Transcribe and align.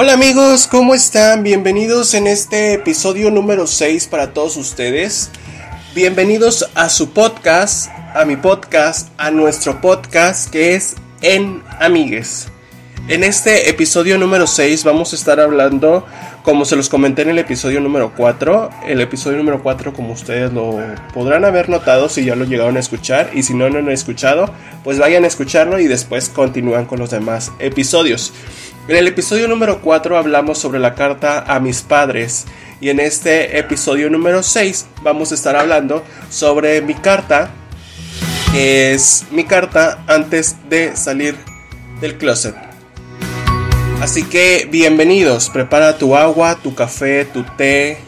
Hola 0.00 0.12
amigos, 0.12 0.68
¿cómo 0.68 0.94
están? 0.94 1.42
Bienvenidos 1.42 2.14
en 2.14 2.28
este 2.28 2.72
episodio 2.72 3.32
número 3.32 3.66
6 3.66 4.06
para 4.06 4.32
todos 4.32 4.56
ustedes. 4.56 5.28
Bienvenidos 5.92 6.70
a 6.76 6.88
su 6.88 7.10
podcast, 7.10 7.90
a 8.14 8.24
mi 8.24 8.36
podcast, 8.36 9.08
a 9.18 9.32
nuestro 9.32 9.80
podcast 9.80 10.52
que 10.52 10.76
es 10.76 10.94
En 11.20 11.64
Amigues. 11.80 12.46
En 13.08 13.24
este 13.24 13.70
episodio 13.70 14.18
número 14.18 14.46
6 14.46 14.84
vamos 14.84 15.12
a 15.14 15.16
estar 15.16 15.40
hablando, 15.40 16.06
como 16.44 16.64
se 16.64 16.76
los 16.76 16.88
comenté 16.88 17.22
en 17.22 17.30
el 17.30 17.38
episodio 17.38 17.80
número 17.80 18.12
4, 18.16 18.70
el 18.86 19.00
episodio 19.00 19.38
número 19.38 19.62
4 19.64 19.94
como 19.94 20.12
ustedes 20.12 20.52
lo 20.52 20.78
podrán 21.12 21.44
haber 21.44 21.68
notado 21.68 22.08
si 22.08 22.24
ya 22.24 22.36
lo 22.36 22.44
llegaron 22.44 22.76
a 22.76 22.80
escuchar 22.80 23.30
y 23.34 23.42
si 23.42 23.52
no, 23.54 23.68
no 23.68 23.80
lo 23.80 23.88
han 23.88 23.90
escuchado, 23.90 24.48
pues 24.84 25.00
vayan 25.00 25.24
a 25.24 25.26
escucharlo 25.26 25.80
y 25.80 25.88
después 25.88 26.28
continúan 26.28 26.84
con 26.84 27.00
los 27.00 27.10
demás 27.10 27.50
episodios. 27.58 28.32
En 28.88 28.96
el 28.96 29.06
episodio 29.06 29.48
número 29.48 29.82
4 29.82 30.16
hablamos 30.16 30.56
sobre 30.56 30.78
la 30.78 30.94
carta 30.94 31.40
a 31.40 31.60
mis 31.60 31.82
padres 31.82 32.46
y 32.80 32.88
en 32.88 33.00
este 33.00 33.58
episodio 33.58 34.08
número 34.08 34.42
6 34.42 34.86
vamos 35.02 35.30
a 35.30 35.34
estar 35.34 35.56
hablando 35.56 36.02
sobre 36.30 36.80
mi 36.80 36.94
carta, 36.94 37.50
que 38.50 38.94
es 38.94 39.26
mi 39.30 39.44
carta 39.44 40.02
antes 40.06 40.56
de 40.70 40.96
salir 40.96 41.36
del 42.00 42.16
closet. 42.16 42.54
Así 44.00 44.22
que 44.22 44.66
bienvenidos, 44.70 45.50
prepara 45.50 45.98
tu 45.98 46.16
agua, 46.16 46.58
tu 46.62 46.74
café, 46.74 47.26
tu 47.26 47.44
té, 47.58 47.98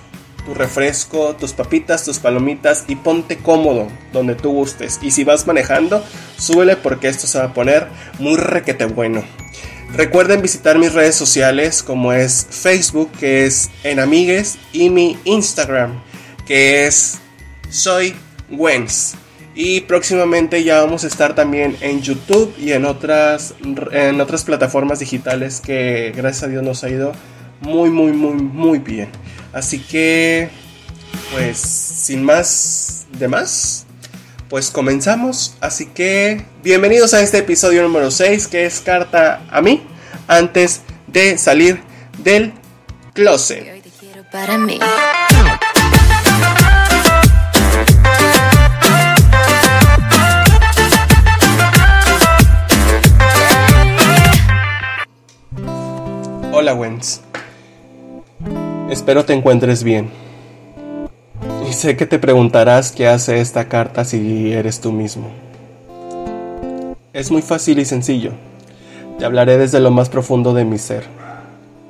tu 0.47 0.55
refresco, 0.55 1.37
tus 1.37 1.53
papitas, 1.53 2.07
tus 2.07 2.19
palomitas 2.19 2.85
y 2.89 2.97
ponte 2.97 3.37
cómodo 3.37 3.89
donde 4.15 4.35
tú 4.35 4.51
gustes. 4.53 4.99
Y 5.03 5.11
si 5.11 5.25
vas 5.25 5.47
manejando, 5.47 6.03
súbele 6.39 6.77
porque 6.77 7.09
esto 7.09 7.27
se 7.27 7.39
va 7.39 7.45
a 7.45 7.53
poner 7.53 7.87
muy 8.19 8.39
requete 8.39 8.87
bueno. 8.87 9.23
Recuerden 9.97 10.41
visitar 10.41 10.79
mis 10.79 10.95
redes 10.95 11.17
sociales 11.17 11.83
como 11.83 12.13
es 12.13 12.47
Facebook, 12.49 13.11
que 13.19 13.45
es 13.45 13.71
en 13.83 13.99
amigues, 13.99 14.59
y 14.73 14.89
mi 14.89 15.19
Instagram, 15.25 16.01
que 16.47 16.87
es 16.87 17.19
soy 17.71 18.15
Wens. 18.51 19.15
Y 19.55 19.81
próximamente 19.83 20.63
ya 20.63 20.81
vamos 20.81 21.05
a 21.05 21.09
estar 21.09 21.35
también 21.35 21.77
en 21.81 22.01
YouTube 22.03 22.55
y 22.57 22.73
en 22.73 22.85
otras, 22.85 23.55
en 23.93 24.21
otras 24.21 24.45
plataformas 24.45 25.01
digitales 25.01 25.61
que 25.61 26.13
gracias 26.17 26.45
a 26.45 26.49
Dios 26.49 26.63
nos 26.63 26.85
ha 26.85 26.89
ido 26.89 27.13
muy, 27.61 27.91
muy, 27.91 28.13
muy, 28.13 28.35
muy 28.35 28.79
bien. 28.79 29.09
Así 29.53 29.81
que, 29.81 30.49
pues, 31.33 31.59
sin 31.59 32.23
más 32.23 33.07
de 33.19 33.27
más, 33.27 33.87
pues 34.51 34.71
comenzamos. 34.71 35.55
Así 35.61 35.87
que 35.87 36.45
bienvenidos 36.63 37.15
a 37.15 37.23
este 37.23 37.39
episodio 37.39 37.83
número 37.85 38.11
6 38.11 38.49
que 38.49 38.67
es 38.67 38.81
carta 38.81 39.43
a 39.49 39.63
mí 39.63 39.83
antes 40.27 40.83
de 41.07 41.39
salir 41.39 41.81
del 42.19 42.53
closet. 43.15 43.81
Hola 56.53 56.75
Wens. 56.75 57.21
Espero 58.91 59.25
te 59.25 59.33
encuentres 59.33 59.85
bien. 59.85 60.11
Y 61.71 61.73
sé 61.73 61.97
que 61.97 62.05
te 62.05 62.19
preguntarás 62.19 62.91
qué 62.91 63.07
hace 63.07 63.41
esta 63.41 63.69
carta 63.69 64.05
si 64.05 64.53
eres 64.53 64.81
tú 64.81 64.91
mismo. 64.91 65.29
Es 67.13 67.31
muy 67.31 67.43
fácil 67.43 67.79
y 67.79 67.85
sencillo. 67.85 68.33
Te 69.21 69.25
hablaré 69.25 69.57
desde 69.57 69.79
lo 69.79 69.93
más 69.93 70.09
profundo 70.09 70.53
de 70.53 70.65
mi 70.65 70.79
ser. 70.79 71.05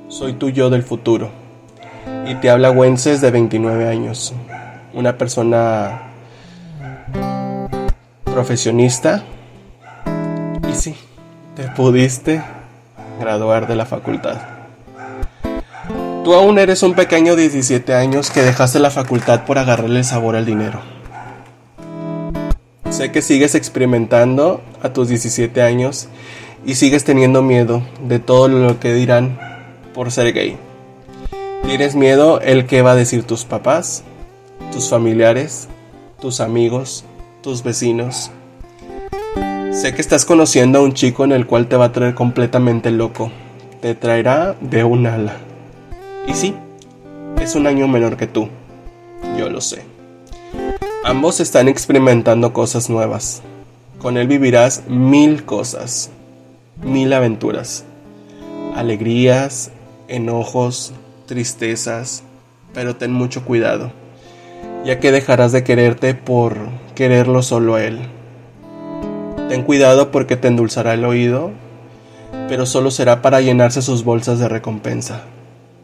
Soy 0.09 0.35
tu 0.35 0.51
yo 0.51 0.69
del 0.69 0.83
futuro. 0.83 1.31
Y 2.27 2.35
te 2.35 2.51
habla 2.51 2.71
Wences 2.71 3.23
de 3.23 3.31
29 3.31 3.89
años. 3.89 4.35
Una 4.93 5.17
persona 5.17 6.03
profesionista. 8.27 9.25
Y 10.69 10.75
sí, 10.75 10.95
te 11.57 11.69
pudiste 11.69 12.43
graduar 13.19 13.67
de 13.67 13.77
la 13.77 13.87
facultad. 13.87 14.60
Tú 16.25 16.35
aún 16.35 16.59
eres 16.59 16.83
un 16.83 16.95
pequeño 16.95 17.35
de 17.35 17.43
17 17.49 17.95
años 17.95 18.31
que 18.31 18.43
dejaste 18.43 18.79
la 18.79 18.91
facultad 18.91 19.47
por 19.47 19.57
agarrarle 19.57 20.01
el 20.01 20.05
sabor 20.05 20.37
al 20.37 20.45
dinero. 20.45 20.81
Sé 22.91 23.11
que 23.11 23.23
sigues 23.23 23.55
experimentando 23.55 24.61
a 24.83 24.93
tus 24.93 25.09
17 25.09 25.63
años 25.63 26.09
y 26.67 26.75
sigues 26.75 27.05
teniendo 27.05 27.41
miedo 27.41 27.83
de 28.03 28.19
todo 28.19 28.49
lo 28.49 28.79
que 28.79 28.93
dirán 28.93 29.39
por 29.95 30.13
ser 30.13 30.35
gay. 30.35 30.59
Tienes 31.65 31.95
miedo 31.95 32.39
el 32.43 32.67
que 32.67 32.83
va 32.83 32.93
a 32.93 32.97
decir 32.97 33.25
tus 33.25 33.47
papás, 33.47 34.03
tus 34.73 34.91
familiares, 34.91 35.69
tus 36.21 36.41
amigos, 36.41 37.07
tus 37.43 37.63
vecinos. 37.63 38.31
Sé 39.73 39.95
que 39.95 40.03
estás 40.03 40.27
conociendo 40.27 40.81
a 40.81 40.83
un 40.83 40.93
chico 40.93 41.25
en 41.25 41.33
el 41.33 41.47
cual 41.47 41.67
te 41.67 41.77
va 41.77 41.87
a 41.87 41.93
traer 41.93 42.15
completamente 42.15 42.91
loco. 42.91 43.33
Te 43.81 43.95
traerá 43.95 44.55
de 44.61 44.85
un 44.85 45.07
ala. 45.07 45.50
Y 46.27 46.35
sí, 46.35 46.55
es 47.41 47.55
un 47.55 47.67
año 47.67 47.89
menor 47.89 48.17
que 48.17 48.27
tú. 48.27 48.49
Yo 49.39 49.49
lo 49.49 49.61
sé. 49.61 49.83
Ambos 51.05 51.41
están 51.41 51.69
experimentando 51.69 52.53
cosas 52.53 52.91
nuevas. 52.91 53.43
Con 53.99 54.17
él 54.17 54.29
vivirás 54.29 54.85
mil 54.89 55.45
cosas, 55.45 56.11
mil 56.83 57.13
aventuras, 57.13 57.85
alegrías, 58.75 59.71
enojos, 60.09 60.93
tristezas, 61.27 62.23
pero 62.75 62.97
ten 62.97 63.13
mucho 63.13 63.45
cuidado, 63.45 63.93
ya 64.85 65.01
que 65.01 65.13
dejarás 65.13 65.53
de 65.53 65.65
quererte 65.65 66.15
por 66.15 66.57
quererlo 66.95 67.43
solo 67.43 67.75
a 67.75 67.85
él. 67.85 67.99
Ten 69.49 69.63
cuidado 69.63 70.11
porque 70.11 70.37
te 70.37 70.49
endulzará 70.49 70.95
el 70.95 71.05
oído, 71.05 71.51
pero 72.49 72.67
solo 72.67 72.91
será 72.91 73.23
para 73.23 73.41
llenarse 73.41 73.83
sus 73.83 74.05
bolsas 74.05 74.39
de 74.39 74.49
recompensa. 74.49 75.25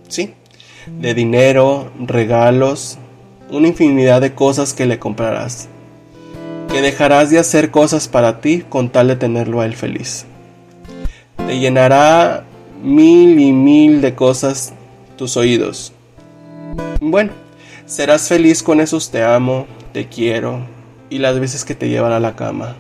Sí, 0.09 0.35
de 0.87 1.15
dinero, 1.15 1.91
regalos, 1.99 2.99
una 3.51 3.69
infinidad 3.69 4.21
de 4.21 4.35
cosas 4.35 4.75
que 4.75 4.87
le 4.87 4.99
comprarás. 4.99 5.69
Que 6.69 6.83
dejarás 6.83 7.31
de 7.31 7.39
hacer 7.39 7.71
cosas 7.71 8.09
para 8.09 8.41
ti 8.41 8.65
con 8.69 8.91
tal 8.91 9.09
de 9.09 9.17
tenerlo 9.17 9.61
a 9.61 9.67
él 9.67 9.75
feliz. 9.75 10.27
Te 11.47 11.59
llenará 11.59 12.45
mil 12.83 13.39
y 13.39 13.53
mil 13.53 14.01
de 14.01 14.15
cosas 14.15 14.73
tus 15.17 15.37
oídos. 15.37 15.93
Bueno, 17.01 17.33
serás 17.87 18.29
feliz 18.29 18.63
con 18.63 18.81
esos 18.81 19.11
te 19.11 19.23
amo, 19.23 19.67
te 19.93 20.09
quiero 20.09 20.61
y 21.09 21.19
las 21.19 21.39
veces 21.39 21.65
que 21.65 21.75
te 21.75 21.89
llevan 21.89 22.13
a 22.13 22.21
la 22.21 22.37
cama. 22.37 22.77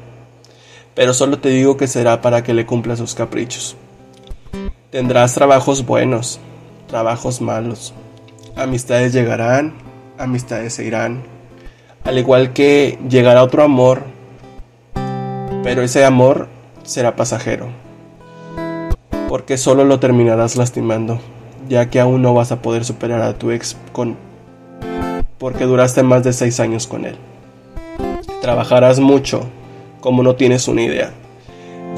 Pero 0.94 1.14
solo 1.14 1.38
te 1.38 1.50
digo 1.50 1.76
que 1.76 1.86
será 1.86 2.22
para 2.22 2.42
que 2.42 2.54
le 2.54 2.66
cumpla 2.66 2.96
sus 2.96 3.14
caprichos. 3.14 3.76
Tendrás 4.90 5.34
trabajos 5.34 5.84
buenos, 5.84 6.40
trabajos 6.86 7.40
malos. 7.40 7.92
Amistades 8.54 9.12
llegarán, 9.12 9.74
amistades 10.18 10.74
se 10.74 10.84
irán. 10.84 11.22
Al 12.04 12.18
igual 12.18 12.52
que 12.52 12.98
llegará 13.08 13.42
otro 13.42 13.62
amor, 13.62 14.02
pero 15.62 15.82
ese 15.82 16.04
amor 16.04 16.48
será 16.84 17.16
pasajero. 17.16 17.68
Porque 19.28 19.58
solo 19.58 19.84
lo 19.84 19.98
terminarás 19.98 20.56
lastimando, 20.56 21.18
ya 21.68 21.90
que 21.90 22.00
aún 22.00 22.22
no 22.22 22.32
vas 22.32 22.52
a 22.52 22.62
poder 22.62 22.84
superar 22.84 23.22
a 23.22 23.36
tu 23.36 23.50
ex 23.50 23.76
con 23.92 24.16
porque 25.38 25.64
duraste 25.64 26.02
más 26.02 26.24
de 26.24 26.32
seis 26.32 26.60
años 26.60 26.86
con 26.86 27.04
él. 27.04 27.16
Trabajarás 28.40 29.00
mucho, 29.00 29.42
como 30.00 30.22
no 30.22 30.34
tienes 30.36 30.66
una 30.66 30.82
idea. 30.82 31.10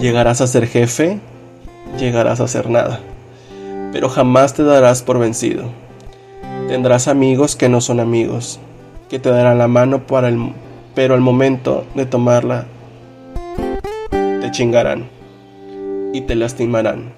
Llegarás 0.01 0.41
a 0.41 0.49
ser 0.49 0.67
jefe, 0.67 1.21
llegarás 1.99 2.41
a 2.41 2.49
ser 2.49 2.69
nada 2.69 3.01
pero 3.93 4.09
jamás 4.09 4.55
te 4.55 4.63
darás 4.63 5.03
por 5.03 5.19
vencido. 5.19 5.65
Tendrás 6.69 7.09
amigos 7.09 7.57
que 7.57 7.69
no 7.69 7.81
son 7.81 8.01
amigos, 8.01 8.61
que 9.09 9.19
te 9.19 9.31
darán 9.31 9.59
la 9.59 9.69
mano 9.69 10.07
para 10.07 10.31
pero 10.95 11.15
al 11.15 11.21
momento 11.21 11.87
de 11.95 12.07
tomarla 12.07 12.67
te 14.11 14.51
chingarán 14.51 15.09
y 16.13 16.23
te 16.23 16.35
lastimarán. 16.35 17.13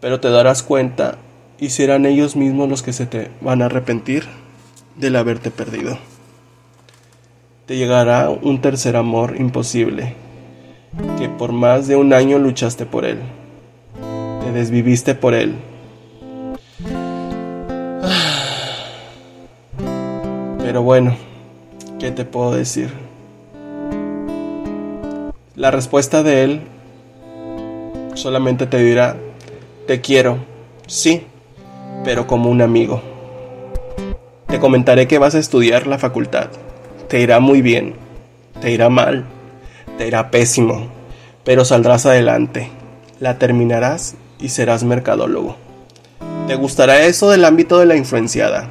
Pero 0.00 0.20
te 0.20 0.30
darás 0.30 0.62
cuenta 0.62 1.18
y 1.58 1.70
serán 1.70 2.06
ellos 2.06 2.36
mismos 2.36 2.68
los 2.68 2.82
que 2.82 2.92
se 2.92 3.06
te 3.06 3.30
van 3.40 3.62
a 3.62 3.66
arrepentir 3.66 4.24
del 4.96 5.16
haberte 5.16 5.50
perdido. 5.50 5.98
Te 7.66 7.76
llegará 7.76 8.30
un 8.30 8.60
tercer 8.60 8.94
amor 8.94 9.34
imposible, 9.38 10.14
que 11.18 11.28
por 11.28 11.52
más 11.52 11.88
de 11.88 11.96
un 11.96 12.12
año 12.12 12.38
luchaste 12.38 12.86
por 12.86 13.04
él 13.04 13.18
desviviste 14.56 15.14
por 15.14 15.34
él. 15.34 15.54
Pero 20.58 20.82
bueno, 20.82 21.16
¿qué 22.00 22.10
te 22.10 22.24
puedo 22.24 22.52
decir? 22.52 22.90
La 25.54 25.70
respuesta 25.70 26.22
de 26.22 26.44
él 26.44 26.60
solamente 28.14 28.66
te 28.66 28.78
dirá, 28.78 29.16
te 29.86 30.00
quiero, 30.00 30.38
Sí, 30.86 31.26
pero 32.04 32.28
como 32.28 32.48
un 32.48 32.62
amigo. 32.62 33.02
Te 34.46 34.60
comentaré 34.60 35.08
que 35.08 35.18
vas 35.18 35.34
a 35.34 35.40
estudiar 35.40 35.88
la 35.88 35.98
facultad. 35.98 36.48
Te 37.08 37.20
irá 37.20 37.40
muy 37.40 37.60
bien, 37.60 37.94
te 38.60 38.70
irá 38.70 38.88
mal, 38.88 39.24
te 39.98 40.06
irá 40.06 40.30
pésimo, 40.30 40.86
pero 41.42 41.64
saldrás 41.64 42.06
adelante. 42.06 42.70
La 43.18 43.38
terminarás 43.38 44.14
y 44.40 44.48
serás 44.50 44.84
mercadólogo. 44.84 45.56
Te 46.46 46.54
gustará 46.54 47.04
eso 47.06 47.30
del 47.30 47.44
ámbito 47.44 47.78
de 47.78 47.86
la 47.86 47.96
influenciada. 47.96 48.70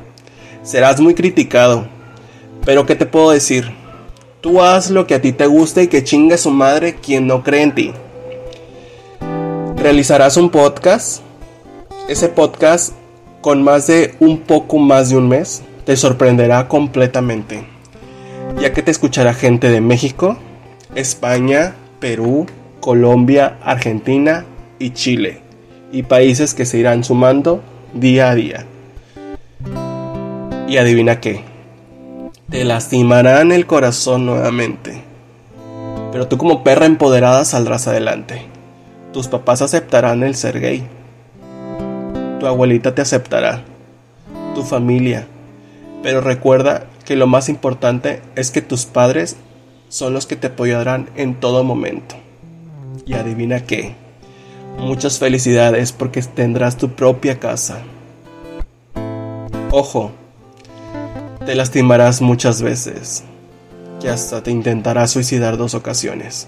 Serás 0.63 1.01
muy 1.01 1.13
criticado. 1.13 1.87
Pero 2.65 2.85
¿qué 2.85 2.95
te 2.95 3.05
puedo 3.05 3.31
decir? 3.31 3.69
Tú 4.41 4.61
haz 4.61 4.89
lo 4.89 5.07
que 5.07 5.15
a 5.15 5.21
ti 5.21 5.33
te 5.33 5.45
guste 5.45 5.83
y 5.83 5.87
que 5.87 6.03
chingue 6.03 6.37
su 6.37 6.51
madre 6.51 6.95
quien 6.95 7.27
no 7.27 7.43
cree 7.43 7.63
en 7.63 7.75
ti. 7.75 7.93
Realizarás 9.75 10.37
un 10.37 10.49
podcast. 10.49 11.21
Ese 12.07 12.29
podcast 12.29 12.93
con 13.41 13.61
más 13.61 13.87
de 13.87 14.15
un 14.19 14.39
poco 14.39 14.77
más 14.77 15.09
de 15.09 15.17
un 15.17 15.27
mes 15.27 15.61
te 15.85 15.95
sorprenderá 15.95 16.67
completamente. 16.67 17.67
Ya 18.59 18.73
que 18.73 18.81
te 18.81 18.91
escuchará 18.91 19.33
gente 19.33 19.69
de 19.69 19.81
México, 19.81 20.37
España, 20.95 21.75
Perú, 21.99 22.47
Colombia, 22.79 23.57
Argentina 23.63 24.45
y 24.79 24.91
Chile 24.91 25.44
y 25.95 26.03
países 26.03 26.53
que 26.53 26.65
se 26.65 26.77
irán 26.77 27.05
sumando 27.05 27.61
día 27.93 28.29
a 28.29 28.35
día. 28.35 28.65
Y 30.67 30.75
adivina 30.75 31.21
qué, 31.21 31.45
te 32.49 32.65
lastimarán 32.65 33.53
el 33.53 33.65
corazón 33.65 34.25
nuevamente. 34.25 35.01
Pero 36.11 36.27
tú 36.27 36.37
como 36.37 36.65
perra 36.65 36.85
empoderada 36.85 37.45
saldrás 37.45 37.87
adelante. 37.87 38.41
Tus 39.13 39.29
papás 39.29 39.61
aceptarán 39.61 40.21
el 40.23 40.35
ser 40.35 40.59
gay. 40.59 40.85
Tu 42.41 42.45
abuelita 42.45 42.93
te 42.93 43.01
aceptará. 43.01 43.63
Tu 44.53 44.63
familia. 44.63 45.27
Pero 46.03 46.19
recuerda 46.19 46.87
que 47.05 47.15
lo 47.15 47.25
más 47.25 47.47
importante 47.47 48.21
es 48.35 48.51
que 48.51 48.61
tus 48.61 48.85
padres 48.85 49.37
son 49.87 50.13
los 50.13 50.25
que 50.25 50.35
te 50.35 50.47
apoyarán 50.47 51.09
en 51.15 51.35
todo 51.35 51.63
momento. 51.63 52.15
Y 53.05 53.13
adivina 53.13 53.61
qué 53.61 53.95
Muchas 54.79 55.19
felicidades 55.19 55.91
porque 55.91 56.21
tendrás 56.21 56.77
tu 56.77 56.89
propia 56.89 57.39
casa. 57.39 57.79
Ojo, 59.71 60.11
te 61.45 61.55
lastimarás 61.55 62.21
muchas 62.21 62.61
veces, 62.61 63.23
que 64.01 64.09
hasta 64.09 64.41
te 64.43 64.51
intentarás 64.51 65.11
suicidar 65.11 65.57
dos 65.57 65.73
ocasiones. 65.73 66.47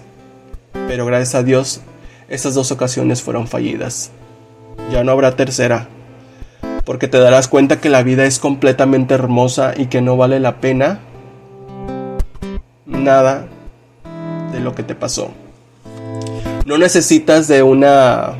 Pero 0.72 1.06
gracias 1.06 1.34
a 1.34 1.42
Dios, 1.42 1.80
estas 2.28 2.54
dos 2.54 2.70
ocasiones 2.72 3.22
fueron 3.22 3.46
fallidas. 3.46 4.10
Ya 4.90 5.04
no 5.04 5.12
habrá 5.12 5.36
tercera, 5.36 5.88
porque 6.84 7.08
te 7.08 7.18
darás 7.18 7.48
cuenta 7.48 7.80
que 7.80 7.90
la 7.90 8.02
vida 8.02 8.24
es 8.24 8.38
completamente 8.38 9.14
hermosa 9.14 9.74
y 9.76 9.86
que 9.86 10.00
no 10.00 10.16
vale 10.16 10.40
la 10.40 10.60
pena 10.60 11.00
nada 12.86 13.46
de 14.52 14.60
lo 14.60 14.74
que 14.74 14.82
te 14.82 14.94
pasó. 14.94 15.30
No 16.68 16.76
necesitas 16.76 17.48
de 17.48 17.62
una 17.62 18.34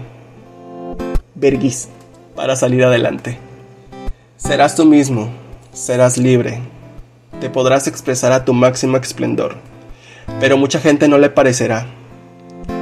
vergüenza 1.34 1.88
para 2.36 2.56
salir 2.56 2.84
adelante. 2.84 3.38
Serás 4.36 4.76
tú 4.76 4.84
mismo, 4.84 5.30
serás 5.72 6.18
libre, 6.18 6.60
te 7.40 7.48
podrás 7.48 7.86
expresar 7.86 8.32
a 8.32 8.44
tu 8.44 8.52
máximo 8.52 8.98
esplendor, 8.98 9.56
pero 10.40 10.58
mucha 10.58 10.78
gente 10.78 11.08
no 11.08 11.16
le 11.16 11.30
parecerá 11.30 11.86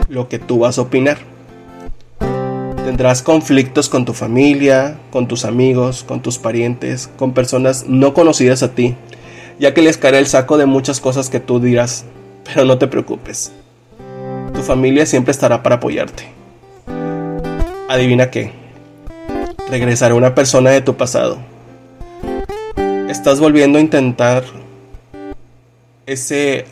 lo 0.08 0.28
que 0.28 0.40
tú 0.40 0.58
vas 0.58 0.78
a 0.78 0.82
opinar. 0.82 1.18
Tendrás 2.84 3.22
conflictos 3.22 3.88
con 3.88 4.04
tu 4.04 4.14
familia, 4.14 4.98
con 5.12 5.28
tus 5.28 5.44
amigos, 5.44 6.02
con 6.02 6.22
tus 6.22 6.38
parientes, 6.38 7.08
con 7.16 7.34
personas 7.34 7.84
no 7.86 8.14
conocidas 8.14 8.64
a 8.64 8.74
ti, 8.74 8.96
ya 9.60 9.74
que 9.74 9.82
les 9.82 9.96
caerá 9.96 10.18
el 10.18 10.26
saco 10.26 10.58
de 10.58 10.66
muchas 10.66 10.98
cosas 10.98 11.30
que 11.30 11.38
tú 11.38 11.60
dirás, 11.60 12.04
pero 12.42 12.64
no 12.64 12.78
te 12.78 12.88
preocupes 12.88 13.52
familia 14.66 15.06
siempre 15.06 15.30
estará 15.30 15.62
para 15.62 15.76
apoyarte. 15.76 16.24
Adivina 17.88 18.30
qué. 18.30 18.52
Regresará 19.70 20.14
una 20.14 20.34
persona 20.34 20.70
de 20.70 20.82
tu 20.82 20.96
pasado. 20.96 21.38
Estás 23.08 23.40
volviendo 23.40 23.78
a 23.78 23.80
intentar 23.80 24.44
ese 26.04 26.66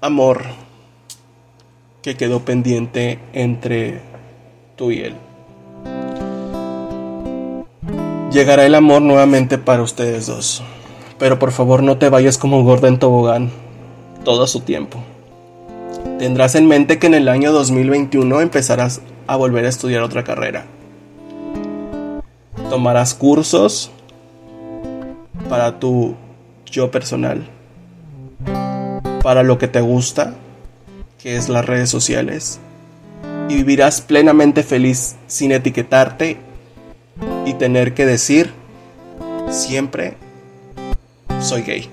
amor 0.00 0.42
que 2.00 2.16
quedó 2.16 2.40
pendiente 2.40 3.18
entre 3.32 4.00
tú 4.76 4.90
y 4.90 5.00
él. 5.00 5.14
Llegará 8.30 8.66
el 8.66 8.74
amor 8.74 9.02
nuevamente 9.02 9.58
para 9.58 9.82
ustedes 9.82 10.26
dos. 10.26 10.62
Pero 11.18 11.38
por 11.38 11.52
favor 11.52 11.82
no 11.82 11.98
te 11.98 12.08
vayas 12.08 12.38
como 12.38 12.62
gorda 12.64 12.88
en 12.88 12.98
tobogán 12.98 13.50
todo 14.24 14.46
su 14.46 14.60
tiempo. 14.60 14.98
Tendrás 16.18 16.54
en 16.54 16.68
mente 16.68 17.00
que 17.00 17.08
en 17.08 17.14
el 17.14 17.28
año 17.28 17.50
2021 17.50 18.40
empezarás 18.40 19.00
a 19.26 19.34
volver 19.34 19.64
a 19.64 19.68
estudiar 19.68 20.02
otra 20.02 20.22
carrera. 20.22 20.64
Tomarás 22.70 23.14
cursos 23.14 23.90
para 25.48 25.80
tu 25.80 26.14
yo 26.66 26.92
personal, 26.92 27.44
para 29.22 29.42
lo 29.42 29.58
que 29.58 29.66
te 29.66 29.80
gusta, 29.80 30.34
que 31.20 31.36
es 31.36 31.48
las 31.48 31.66
redes 31.66 31.90
sociales, 31.90 32.60
y 33.48 33.56
vivirás 33.56 34.00
plenamente 34.00 34.62
feliz 34.62 35.16
sin 35.26 35.50
etiquetarte 35.50 36.38
y 37.44 37.54
tener 37.54 37.92
que 37.92 38.06
decir 38.06 38.52
siempre 39.50 40.16
soy 41.40 41.62
gay, 41.62 41.88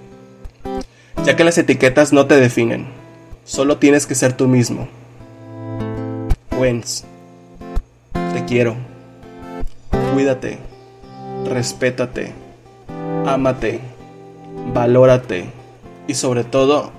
ya 1.26 1.36
que 1.36 1.44
las 1.44 1.58
etiquetas 1.58 2.14
no 2.14 2.28
te 2.28 2.40
definen 2.40 3.01
Solo 3.52 3.80
tienes 3.80 4.08
que 4.08 4.16
ser 4.16 4.32
tú 4.32 4.48
mismo. 4.48 4.88
Wens, 6.58 7.04
te 8.14 8.46
quiero. 8.46 8.78
Cuídate, 10.14 10.58
respétate, 11.50 12.32
ámate, 13.26 13.82
valórate 14.74 15.50
y 16.08 16.14
sobre 16.14 16.46
todo, 16.46 16.92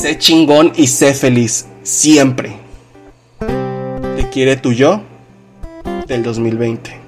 sé 0.00 0.18
chingón 0.18 0.72
y 0.74 0.88
sé 0.88 1.14
feliz 1.14 1.68
siempre. 1.84 2.56
Te 3.38 4.28
quiere 4.32 4.56
tu 4.56 4.72
yo 4.72 5.00
del 6.08 6.24
2020. 6.24 6.99